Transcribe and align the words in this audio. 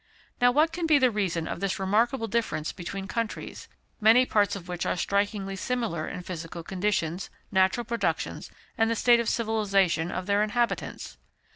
Now, 0.41 0.51
what 0.51 0.71
can 0.71 0.87
be 0.87 0.97
the 0.97 1.11
reason 1.11 1.47
of 1.47 1.59
this 1.59 1.77
remarkable 1.77 2.27
difference 2.27 2.71
between 2.71 3.07
countries, 3.07 3.67
many 3.99 4.25
parts 4.25 4.55
of 4.55 4.67
which 4.67 4.83
are 4.83 4.95
strikingly 4.97 5.55
similar 5.55 6.07
in 6.07 6.23
physical 6.23 6.63
conditions, 6.63 7.29
natural 7.51 7.85
productions, 7.85 8.49
and 8.79 8.89
the 8.89 8.95
state 8.95 9.19
of 9.19 9.29
civilization 9.29 10.09
of 10.09 10.25
their 10.25 10.41
inhabitants? 10.41 11.19